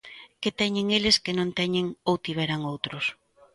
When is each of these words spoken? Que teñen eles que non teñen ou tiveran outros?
Que 0.41 0.51
teñen 0.59 0.87
eles 0.97 1.17
que 1.23 1.33
non 1.37 1.49
teñen 1.59 1.85
ou 2.09 2.15
tiveran 2.25 2.61
outros? 2.71 3.05